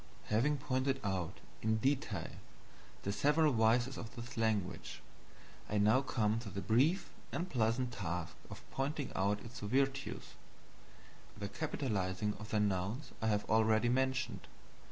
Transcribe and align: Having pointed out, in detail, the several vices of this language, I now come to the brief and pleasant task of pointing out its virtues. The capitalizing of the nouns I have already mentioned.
Having 0.29 0.57
pointed 0.57 0.99
out, 1.03 1.39
in 1.61 1.77
detail, 1.77 2.31
the 3.03 3.11
several 3.11 3.53
vices 3.53 3.99
of 3.99 4.15
this 4.15 4.35
language, 4.35 4.99
I 5.69 5.77
now 5.77 6.01
come 6.01 6.39
to 6.39 6.49
the 6.49 6.59
brief 6.59 7.11
and 7.31 7.47
pleasant 7.47 7.91
task 7.93 8.35
of 8.49 8.63
pointing 8.71 9.11
out 9.15 9.41
its 9.45 9.59
virtues. 9.59 10.33
The 11.37 11.49
capitalizing 11.49 12.33
of 12.39 12.49
the 12.49 12.59
nouns 12.59 13.11
I 13.21 13.27
have 13.27 13.47
already 13.47 13.89
mentioned. 13.89 14.47